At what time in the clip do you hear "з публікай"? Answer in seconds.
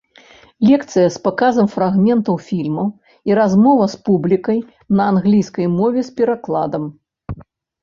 3.93-4.59